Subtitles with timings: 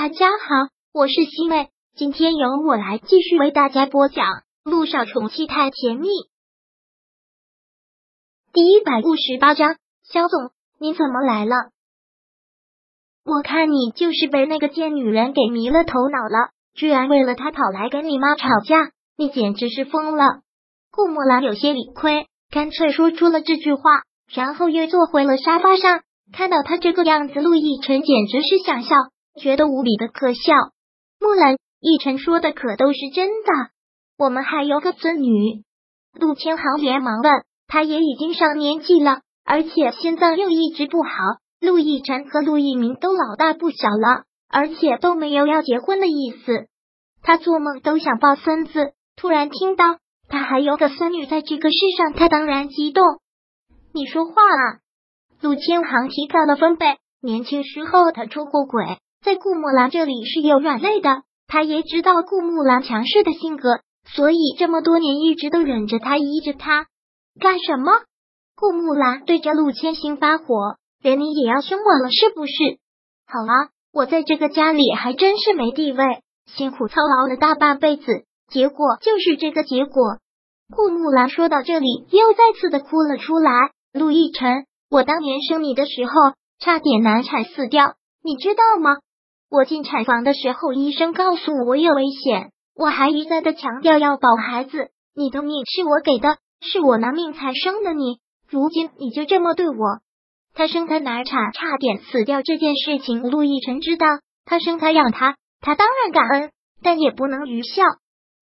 [0.00, 4.26] 大家好，我是西妹，今天由我来继续为大家播讲
[4.62, 6.06] 《路上宠妻太甜蜜》
[8.52, 9.74] 第一百五十八章。
[10.04, 11.56] 肖总，你怎么来了？
[13.24, 20.42] 我看你就是被那个贱女人给迷了头脑了，居然为了她跑来跟你妈吵架，你简直是疯了！
[20.92, 24.02] 顾木兰有些理亏，干脆说出了这句话，
[24.32, 26.02] 然后又坐回了沙发上。
[26.32, 28.94] 看到他这个样子，陆亦辰简直是想笑。
[29.38, 30.52] 觉得无比的可笑。
[31.20, 33.50] 木兰，奕晨说的可都是真的。
[34.18, 35.64] 我们还有个孙女。
[36.12, 41.10] 陆千行连忙问，他也已经上年纪了，而且心脏又一直不好。
[41.60, 46.68] 陆亦晨和陆一鸣都老大不小了，而且都没有要结婚的意思。
[47.22, 53.04] 他做梦都想抱孙子，突然听到他还有个孙女在这个世上，他当然激动。
[53.92, 54.78] 你说话啊！
[55.40, 58.84] 陆千行提高了分贝，年轻时候他出过轨。
[59.24, 66.86] 在顾木兰这里是有软肋的，他也知道顾木兰强势的性格，所以这么多年一直都忍着他，依着他。
[67.40, 67.92] 干什么？
[68.56, 72.78] 顾木兰对着陆千行发火，连你也要凶我了是不是？
[73.26, 76.04] 好啊，我在这个家里还真是没地位，
[76.46, 80.18] 辛苦操劳了大半辈子，结果就是这个结果。
[80.74, 83.50] 顾木兰说到这里，又再次的哭了出来。
[83.92, 86.12] 陆亦辰，我当年生你的时候，
[86.60, 88.96] 差点难产死掉，你知道吗？
[89.50, 94.90] 我进产房的时候，医生告诉我有危险，我还一再的强调要保孩子。
[95.14, 99.74] 你的命是我给的，是我拿命才生的你，如今你就这么对我。
[100.54, 104.06] 他生他难产，差点死掉这件事情，陆亦辰知道。
[104.44, 106.50] 他生他养他，他当然感恩，
[106.82, 107.82] 但也不能愚孝。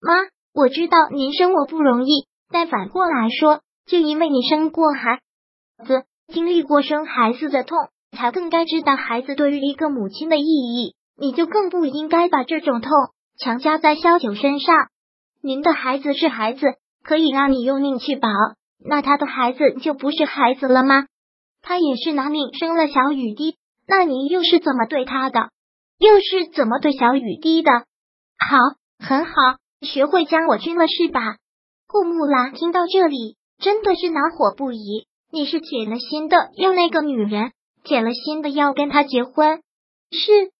[0.00, 0.14] 妈，
[0.54, 5.20] 我知道您生我不容易，但反过来说，就因为你生过孩
[5.86, 7.78] 子，经历过生孩子的痛。
[8.14, 12.90] 才更该知道孩子对于一个母亲的意义，你就更不应该把这种痛
[13.38, 14.74] 强加在萧九身上。
[15.42, 16.66] 您的孩子是孩子，
[17.02, 18.28] 可以让你用命去保，
[18.84, 21.06] 那他的孩子就不是孩子了吗？
[21.62, 23.56] 他也是拿命生了小雨滴，
[23.86, 25.50] 那你又是怎么对他的？
[25.98, 27.70] 又是怎么对小雨滴的？
[27.70, 28.58] 好，
[28.98, 29.32] 很好，
[29.80, 31.36] 学会将我军了是吧？
[31.86, 35.06] 顾木兰听到这里，真的是恼火不已。
[35.30, 37.52] 你是铁了心的要那个女人。
[37.84, 39.60] 铁了心的要跟他结婚，
[40.10, 40.50] 是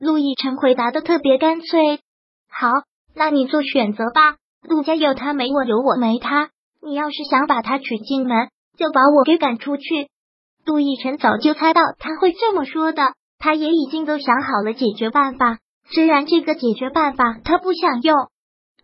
[0.00, 2.00] 陆亦辰回答的特别干脆。
[2.50, 2.68] 好，
[3.14, 4.36] 那你做选择吧。
[4.68, 6.50] 陆家有他没我，有我没他。
[6.82, 10.08] 你要是想把他娶进门，就把我给赶出去。
[10.66, 15.58] 陆亦辰早就猜到他会这么说的，他也已经都想好了解决办法。
[15.88, 18.16] 虽然这个解决办法他不想用。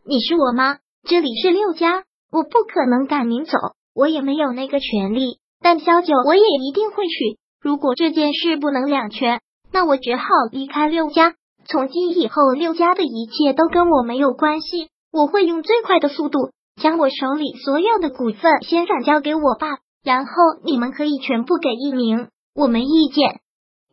[0.06, 3.58] 你是我妈，这里是六家，我不可能赶您走，
[3.92, 5.40] 我也没有那个权利。
[5.60, 7.38] 但萧九我也一定会娶。
[7.60, 9.40] 如果这件事不能两全，
[9.72, 11.34] 那我只好离开六家。
[11.66, 14.88] 从今以后，六家的一切都跟我没有关系。
[15.12, 20.32] 我会用最快的速度将我手里所有的股份先转交给我爸，然后
[20.64, 23.40] 你们可以全部给一鸣，我没意见。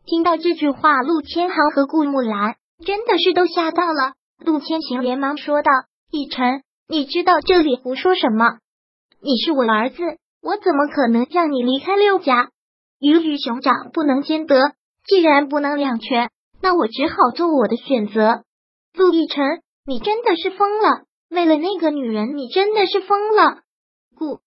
[0.06, 2.56] 听到这句话，陆千行和顾木兰
[2.86, 4.14] 真的是都吓到了。
[4.46, 5.72] 陆千行连忙说道
[6.12, 8.58] ：“逸晨，你知道这里胡说什么？
[9.22, 10.04] 你是我儿子，
[10.42, 12.50] 我怎么可能让你离开六家？”
[13.00, 14.74] 鱼与熊掌不能兼得，
[15.06, 16.30] 既然不能两全，
[16.62, 18.44] 那我只好做我的选择。
[18.94, 19.44] 陆亦辰，
[19.86, 21.04] 你真的是疯了！
[21.30, 23.62] 为了那个女人，你真的是疯了！
[24.18, 24.40] 顾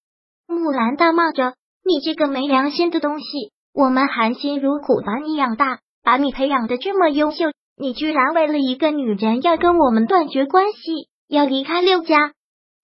[0.47, 1.55] 木兰大骂着
[1.85, 3.53] ：“你这个没良心的东西！
[3.75, 12.33] 我们含辛茹苦把你养大，把你培养的这么优秀，你居然为了一个女人要跟我们断绝关系，要离开六家！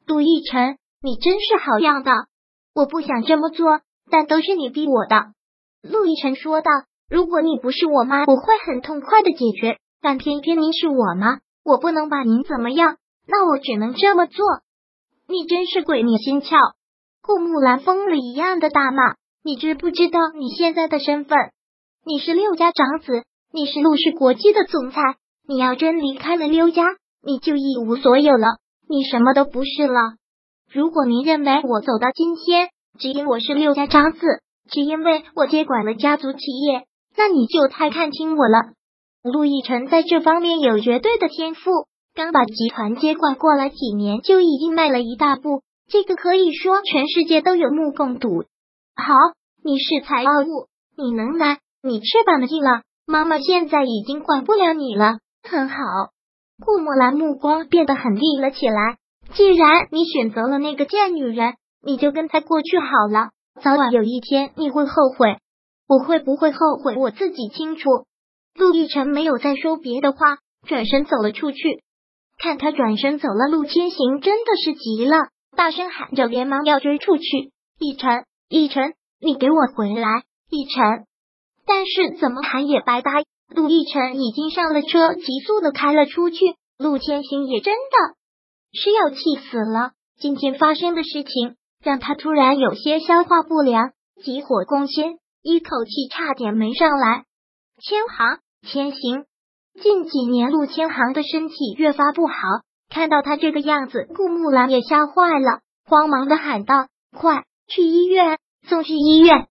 [0.06, 2.12] 陆亦辰，你真是好样的！
[2.74, 5.32] 我不想这么做，但都是你逼我的。”
[5.84, 6.70] 陆亦辰说道
[7.10, 9.76] ：“如果你不是我妈，我会很痛快的解决。
[10.00, 12.96] 但偏偏您是我妈，我不能把您怎么样，
[13.26, 14.46] 那我只能这么做。
[15.28, 16.56] 你真是鬼迷心窍！”
[17.20, 19.14] 顾木兰疯了一样的大骂
[19.44, 21.38] ：“你知不知道你现在的身份？
[22.06, 25.02] 你是六家长子，你是陆氏国际的总裁。
[25.46, 26.82] 你要真离开了六家，
[27.22, 28.56] 你就一无所有了，
[28.88, 30.00] 你什么都不是了。
[30.72, 34.18] 如果您认为我走到今天，只因我是六家长子。”
[34.70, 38.72] 只因为我接管了家族企业，那你就太看轻我了。
[39.22, 41.70] 陆亦辰在这方面有绝对的天赋，
[42.14, 45.62] 刚把集团接管过来几年，就已经迈了一大步。
[45.88, 48.44] 这个可以说全世界都有目共睹。
[48.96, 49.14] 好，
[49.62, 52.82] 你恃才傲物，你能来，你翅膀硬了。
[53.06, 55.18] 妈妈现在已经管不了你了。
[55.42, 55.76] 很好，
[56.64, 58.96] 顾墨兰目光变得很厉了起来。
[59.34, 63.30] 既然你选择了那个贱女人，你就跟她过去好了。
[63.62, 65.38] 早晚有一天你会后悔，
[65.86, 67.88] 我会不会后悔我自己清楚。
[68.54, 71.82] 陆亦辰没有再说别的话，转身走了出去。
[72.36, 75.16] 看他转身走了，陆千行真的是急了，
[75.56, 77.52] 大声喊着，连忙要追出去。
[77.78, 80.08] 逸晨，逸晨，你给我回来！
[80.50, 81.06] 逸晨，
[81.64, 83.12] 但是怎么喊也白搭。
[83.54, 86.38] 陆逸晨已经上了车，急速的开了出去。
[86.76, 88.16] 陆千行也真的
[88.72, 89.16] 是要气
[89.48, 89.92] 死了。
[90.18, 93.92] 今天发生的事情让他突然有些消化不良，
[94.24, 97.24] 急火攻心，一口气差点没上来。
[97.78, 99.26] 千行，千行。
[99.82, 102.34] 近几年，陆千行的身体越发不好，
[102.88, 109.48] 看到他这个样子，顾木兰也吓坏了，慌忙的喊道：“快去医院，送去医院！”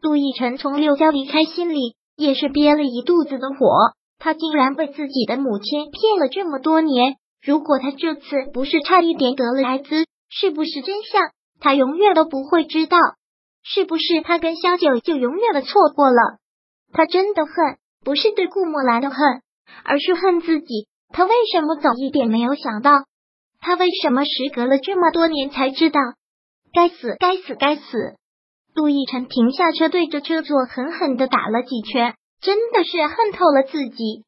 [0.00, 3.66] 陆亦辰从六家离开，心里也是憋了一肚子的火。
[4.20, 8.20] 他竟然被自己的母亲骗了这么多年，如果他这次
[8.52, 11.22] 不是差一点得了艾滋，是不是真相？
[11.62, 12.98] 他永远都不会知道。
[13.62, 16.38] 是不是他跟萧九就永远的错过了？
[16.92, 17.54] 他真的恨，
[18.04, 19.18] 不是对顾墨兰的恨。
[19.84, 22.90] 而是恨自己，他为什么早一点没有想到？
[23.60, 26.00] 他为什么时隔了这么多年才知道？
[26.74, 27.82] 该死，该死，该死！
[28.74, 34.24] 陆亦辰停下车，对着车座狠狠的打了几拳，真的是恨透了自己。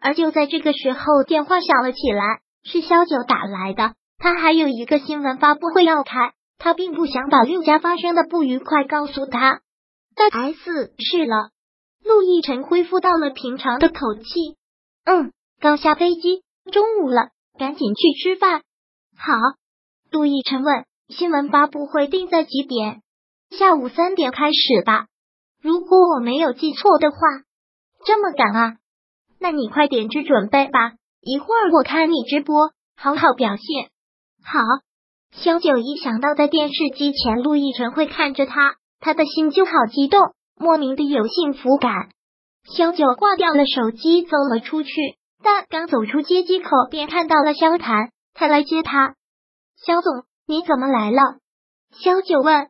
[0.00, 3.94] 而就在这个时候，电话响了起来，是萧九打来的。
[4.18, 6.32] 他还有一个新闻发布会要开，
[6.64, 9.60] 他并不想把陆家发生的不愉快告诉他。
[10.16, 11.50] 但 S 是了，
[12.02, 14.56] 陆亦辰恢复到了平常的口气。
[15.04, 15.30] 嗯，
[15.60, 17.28] 刚下飞机，中午了，
[17.58, 18.62] 赶紧去吃饭。
[19.14, 19.34] 好，
[20.10, 23.02] 陆亦辰问：“新闻发布会定在几点？”
[23.52, 25.08] 下午三点开始吧。
[25.60, 27.18] 如果我没有记错的话，
[28.06, 28.76] 这么赶啊？
[29.38, 30.94] 那你快点去准备吧。
[31.20, 33.90] 一会儿我看你直播，好好表现。
[34.42, 34.60] 好，
[35.36, 40.20] 萧九一想到在电视机前陆亦辰会看着他，他的心就好激动，
[40.56, 42.08] 莫名的有幸福感。
[42.64, 44.92] 萧九挂掉了手机，走了出去。
[45.42, 49.16] 但刚走出接机口，便看到了萧谈，他来接他。
[49.76, 51.20] 萧总，你怎么来了？
[51.90, 52.68] 萧九问。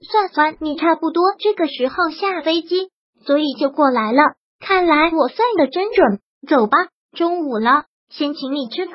[0.00, 2.90] 算算，你差不多这个时候下飞机，
[3.26, 4.22] 所以就过来了。
[4.60, 6.20] 看来我算的真准。
[6.48, 6.78] 走吧，
[7.12, 8.94] 中午了，先请你吃饭。